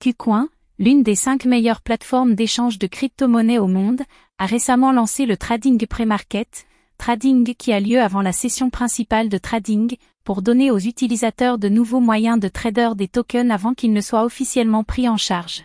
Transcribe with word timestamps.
KuCoin, 0.00 0.48
l'une 0.78 1.02
des 1.02 1.14
cinq 1.14 1.46
meilleures 1.46 1.80
plateformes 1.80 2.34
d'échange 2.34 2.78
de 2.78 2.86
crypto-monnaies 2.86 3.58
au 3.58 3.66
monde, 3.66 4.02
a 4.38 4.46
récemment 4.46 4.92
lancé 4.92 5.26
le 5.26 5.36
Trading 5.36 5.84
Pre-Market, 5.86 6.66
trading 6.98 7.54
qui 7.54 7.72
a 7.72 7.80
lieu 7.80 8.00
avant 8.00 8.22
la 8.22 8.32
session 8.32 8.70
principale 8.70 9.28
de 9.28 9.38
trading, 9.38 9.96
pour 10.22 10.42
donner 10.42 10.70
aux 10.70 10.78
utilisateurs 10.78 11.58
de 11.58 11.68
nouveaux 11.68 12.00
moyens 12.00 12.38
de 12.38 12.48
trader 12.48 12.90
des 12.94 13.08
tokens 13.08 13.50
avant 13.50 13.74
qu'ils 13.74 13.92
ne 13.92 14.00
soient 14.00 14.24
officiellement 14.24 14.84
pris 14.84 15.08
en 15.08 15.16
charge. 15.16 15.64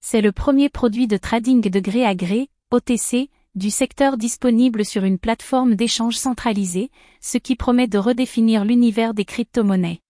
C'est 0.00 0.20
le 0.20 0.32
premier 0.32 0.68
produit 0.68 1.06
de 1.06 1.16
trading 1.16 1.68
de 1.68 1.80
gré 1.80 2.06
à 2.06 2.14
gré, 2.14 2.48
OTC, 2.70 3.28
du 3.54 3.70
secteur 3.70 4.16
disponible 4.16 4.84
sur 4.84 5.04
une 5.04 5.18
plateforme 5.18 5.74
d'échange 5.74 6.16
centralisée, 6.16 6.90
ce 7.20 7.38
qui 7.38 7.56
promet 7.56 7.86
de 7.86 7.98
redéfinir 7.98 8.64
l'univers 8.64 9.14
des 9.14 9.24
crypto-monnaies. 9.24 10.00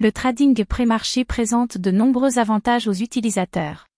Le 0.00 0.12
trading 0.12 0.64
pré-marché 0.64 1.24
présente 1.24 1.76
de 1.76 1.90
nombreux 1.90 2.38
avantages 2.38 2.86
aux 2.86 2.92
utilisateurs. 2.92 3.88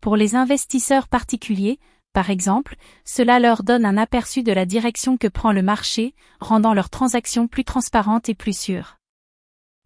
Pour 0.00 0.16
les 0.16 0.34
investisseurs 0.34 1.08
particuliers, 1.08 1.78
par 2.14 2.30
exemple, 2.30 2.76
cela 3.04 3.38
leur 3.38 3.62
donne 3.62 3.84
un 3.84 3.98
aperçu 3.98 4.42
de 4.42 4.50
la 4.50 4.64
direction 4.64 5.18
que 5.18 5.28
prend 5.28 5.52
le 5.52 5.60
marché, 5.60 6.14
rendant 6.40 6.72
leurs 6.72 6.88
transactions 6.88 7.48
plus 7.48 7.64
transparentes 7.64 8.30
et 8.30 8.34
plus 8.34 8.58
sûres. 8.58 8.96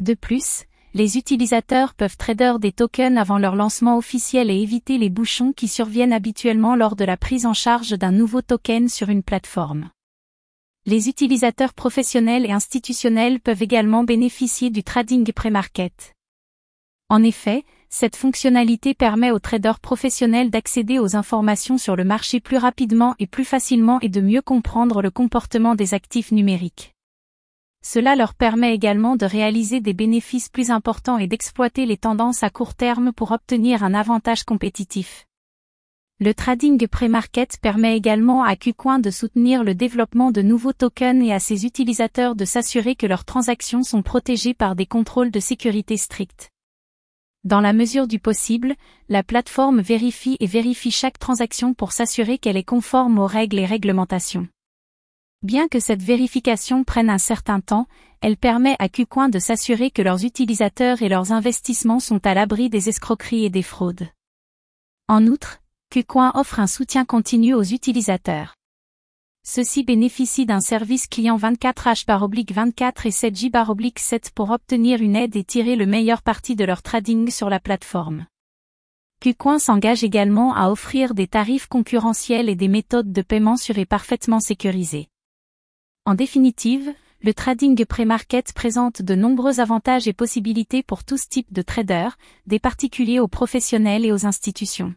De 0.00 0.14
plus, 0.14 0.66
les 0.94 1.18
utilisateurs 1.18 1.94
peuvent 1.94 2.16
trader 2.16 2.54
des 2.60 2.70
tokens 2.70 3.18
avant 3.18 3.38
leur 3.38 3.56
lancement 3.56 3.96
officiel 3.98 4.50
et 4.50 4.62
éviter 4.62 4.98
les 4.98 5.10
bouchons 5.10 5.52
qui 5.52 5.66
surviennent 5.66 6.12
habituellement 6.12 6.76
lors 6.76 6.94
de 6.94 7.04
la 7.04 7.16
prise 7.16 7.44
en 7.44 7.54
charge 7.54 7.98
d'un 7.98 8.12
nouveau 8.12 8.40
token 8.40 8.88
sur 8.88 9.08
une 9.08 9.24
plateforme. 9.24 9.90
Les 10.86 11.08
utilisateurs 11.08 11.72
professionnels 11.72 12.44
et 12.44 12.52
institutionnels 12.52 13.40
peuvent 13.40 13.62
également 13.62 14.04
bénéficier 14.04 14.68
du 14.68 14.84
trading 14.84 15.32
pré-market. 15.32 16.12
En 17.08 17.22
effet, 17.22 17.64
cette 17.88 18.16
fonctionnalité 18.16 18.92
permet 18.92 19.30
aux 19.30 19.38
traders 19.38 19.80
professionnels 19.80 20.50
d'accéder 20.50 20.98
aux 20.98 21.16
informations 21.16 21.78
sur 21.78 21.96
le 21.96 22.04
marché 22.04 22.38
plus 22.38 22.58
rapidement 22.58 23.14
et 23.18 23.26
plus 23.26 23.46
facilement 23.46 23.98
et 24.00 24.10
de 24.10 24.20
mieux 24.20 24.42
comprendre 24.42 25.00
le 25.00 25.10
comportement 25.10 25.74
des 25.74 25.94
actifs 25.94 26.32
numériques. 26.32 26.92
Cela 27.82 28.14
leur 28.14 28.34
permet 28.34 28.74
également 28.74 29.16
de 29.16 29.24
réaliser 29.24 29.80
des 29.80 29.94
bénéfices 29.94 30.50
plus 30.50 30.70
importants 30.70 31.16
et 31.16 31.28
d'exploiter 31.28 31.86
les 31.86 31.96
tendances 31.96 32.42
à 32.42 32.50
court 32.50 32.74
terme 32.74 33.14
pour 33.14 33.32
obtenir 33.32 33.84
un 33.84 33.94
avantage 33.94 34.44
compétitif. 34.44 35.24
Le 36.20 36.32
trading 36.32 36.86
pré-market 36.86 37.58
permet 37.60 37.96
également 37.96 38.44
à 38.44 38.54
KuCoin 38.54 39.00
de 39.00 39.10
soutenir 39.10 39.64
le 39.64 39.74
développement 39.74 40.30
de 40.30 40.42
nouveaux 40.42 40.72
tokens 40.72 41.24
et 41.24 41.32
à 41.32 41.40
ses 41.40 41.66
utilisateurs 41.66 42.36
de 42.36 42.44
s'assurer 42.44 42.94
que 42.94 43.06
leurs 43.06 43.24
transactions 43.24 43.82
sont 43.82 44.02
protégées 44.02 44.54
par 44.54 44.76
des 44.76 44.86
contrôles 44.86 45.32
de 45.32 45.40
sécurité 45.40 45.96
stricts. 45.96 46.50
Dans 47.42 47.60
la 47.60 47.72
mesure 47.72 48.06
du 48.06 48.20
possible, 48.20 48.76
la 49.08 49.24
plateforme 49.24 49.80
vérifie 49.80 50.36
et 50.38 50.46
vérifie 50.46 50.92
chaque 50.92 51.18
transaction 51.18 51.74
pour 51.74 51.90
s'assurer 51.90 52.38
qu'elle 52.38 52.56
est 52.56 52.62
conforme 52.62 53.18
aux 53.18 53.26
règles 53.26 53.58
et 53.58 53.66
réglementations. 53.66 54.46
Bien 55.42 55.66
que 55.66 55.80
cette 55.80 56.02
vérification 56.02 56.84
prenne 56.84 57.10
un 57.10 57.18
certain 57.18 57.60
temps, 57.60 57.86
elle 58.20 58.36
permet 58.36 58.76
à 58.78 58.88
KuCoin 58.88 59.28
de 59.28 59.40
s'assurer 59.40 59.90
que 59.90 60.00
leurs 60.00 60.24
utilisateurs 60.24 61.02
et 61.02 61.08
leurs 61.08 61.32
investissements 61.32 62.00
sont 62.00 62.24
à 62.24 62.34
l'abri 62.34 62.70
des 62.70 62.88
escroqueries 62.88 63.44
et 63.44 63.50
des 63.50 63.62
fraudes. 63.62 64.08
En 65.08 65.26
outre, 65.26 65.58
KuCoin 65.94 66.32
offre 66.34 66.58
un 66.58 66.66
soutien 66.66 67.04
continu 67.04 67.54
aux 67.54 67.62
utilisateurs. 67.62 68.56
Ceux-ci 69.46 69.84
bénéficient 69.84 70.44
d'un 70.44 70.58
service 70.58 71.06
client 71.06 71.36
24H/24 71.36 73.06
et 73.06 73.12
7J/7 73.12 74.32
pour 74.34 74.50
obtenir 74.50 75.00
une 75.00 75.14
aide 75.14 75.36
et 75.36 75.44
tirer 75.44 75.76
le 75.76 75.86
meilleur 75.86 76.22
parti 76.22 76.56
de 76.56 76.64
leur 76.64 76.82
trading 76.82 77.30
sur 77.30 77.48
la 77.48 77.60
plateforme. 77.60 78.26
KuCoin 79.20 79.60
s'engage 79.60 80.02
également 80.02 80.52
à 80.56 80.68
offrir 80.68 81.14
des 81.14 81.28
tarifs 81.28 81.68
concurrentiels 81.68 82.48
et 82.48 82.56
des 82.56 82.66
méthodes 82.66 83.12
de 83.12 83.22
paiement 83.22 83.56
sûres 83.56 83.78
et 83.78 83.86
parfaitement 83.86 84.40
sécurisées. 84.40 85.06
En 86.06 86.16
définitive, 86.16 86.92
le 87.22 87.32
trading 87.34 87.84
pré-market 87.84 88.52
présente 88.52 89.00
de 89.00 89.14
nombreux 89.14 89.60
avantages 89.60 90.08
et 90.08 90.12
possibilités 90.12 90.82
pour 90.82 91.04
tous 91.04 91.28
types 91.28 91.52
de 91.52 91.62
traders, 91.62 92.18
des 92.48 92.58
particuliers 92.58 93.20
aux 93.20 93.28
professionnels 93.28 94.04
et 94.04 94.10
aux 94.10 94.26
institutions. 94.26 94.92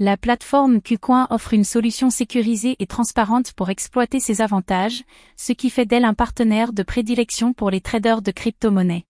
La 0.00 0.16
plateforme 0.16 0.80
KuCoin 0.80 1.26
offre 1.30 1.54
une 1.54 1.64
solution 1.64 2.08
sécurisée 2.08 2.76
et 2.78 2.86
transparente 2.86 3.52
pour 3.54 3.68
exploiter 3.68 4.20
ses 4.20 4.40
avantages, 4.42 5.02
ce 5.36 5.52
qui 5.52 5.70
fait 5.70 5.86
d'elle 5.86 6.04
un 6.04 6.14
partenaire 6.14 6.72
de 6.72 6.84
prédilection 6.84 7.52
pour 7.52 7.68
les 7.68 7.80
traders 7.80 8.22
de 8.22 8.30
crypto-monnaies. 8.30 9.06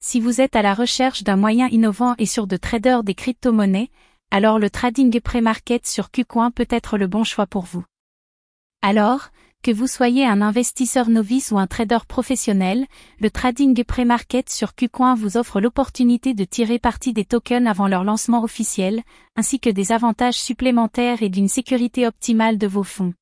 Si 0.00 0.20
vous 0.20 0.42
êtes 0.42 0.56
à 0.56 0.60
la 0.60 0.74
recherche 0.74 1.22
d'un 1.22 1.36
moyen 1.36 1.68
innovant 1.68 2.14
et 2.18 2.26
sûr 2.26 2.46
de 2.46 2.58
trader 2.58 2.98
des 3.02 3.14
crypto-monnaies, 3.14 3.88
alors 4.30 4.58
le 4.58 4.68
trading 4.68 5.18
pré-market 5.22 5.86
sur 5.86 6.10
KuCoin 6.10 6.50
peut 6.50 6.68
être 6.68 6.98
le 6.98 7.06
bon 7.06 7.24
choix 7.24 7.46
pour 7.46 7.64
vous. 7.64 7.86
Alors, 8.82 9.30
que 9.64 9.70
vous 9.70 9.86
soyez 9.86 10.26
un 10.26 10.42
investisseur 10.42 11.08
novice 11.08 11.50
ou 11.50 11.58
un 11.58 11.66
trader 11.66 12.00
professionnel, 12.06 12.84
le 13.18 13.30
trading 13.30 13.82
pré-market 13.82 14.50
sur 14.50 14.74
KuCoin 14.74 15.14
vous 15.14 15.38
offre 15.38 15.58
l'opportunité 15.58 16.34
de 16.34 16.44
tirer 16.44 16.78
parti 16.78 17.14
des 17.14 17.24
tokens 17.24 17.66
avant 17.66 17.88
leur 17.88 18.04
lancement 18.04 18.44
officiel, 18.44 19.02
ainsi 19.36 19.60
que 19.60 19.70
des 19.70 19.90
avantages 19.90 20.38
supplémentaires 20.38 21.22
et 21.22 21.30
d'une 21.30 21.48
sécurité 21.48 22.06
optimale 22.06 22.58
de 22.58 22.66
vos 22.66 22.82
fonds. 22.82 23.14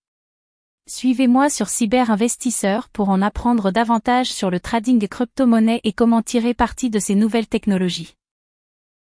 Suivez-moi 0.88 1.48
sur 1.48 1.68
Cyber 1.68 2.10
Investisseur 2.10 2.88
pour 2.88 3.10
en 3.10 3.22
apprendre 3.22 3.70
davantage 3.70 4.32
sur 4.32 4.50
le 4.50 4.58
trading 4.58 5.06
crypto-monnaie 5.06 5.80
et 5.84 5.92
comment 5.92 6.22
tirer 6.22 6.54
parti 6.54 6.90
de 6.90 6.98
ces 6.98 7.14
nouvelles 7.14 7.46
technologies. 7.46 8.16